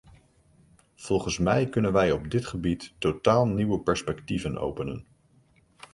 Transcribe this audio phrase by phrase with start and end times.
[0.95, 5.05] Volgens mij kunnen wij op dit gebied totaal nieuwe perspectieven openen.